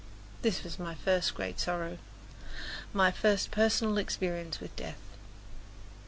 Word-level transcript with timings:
This 0.41 0.63
was 0.63 0.79
my 0.79 0.95
first 0.95 1.35
great 1.35 1.59
sorrow 1.59 1.99
my 2.91 3.11
first 3.11 3.51
personal 3.51 3.99
experience 3.99 4.59
with 4.59 4.75
death. 4.75 4.97